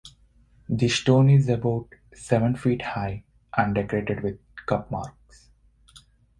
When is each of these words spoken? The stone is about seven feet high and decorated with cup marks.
The 0.67 0.87
stone 0.89 1.29
is 1.29 1.47
about 1.47 1.89
seven 2.11 2.55
feet 2.55 2.81
high 2.81 3.23
and 3.55 3.75
decorated 3.75 4.23
with 4.23 4.39
cup 4.65 4.89
marks. 4.89 5.51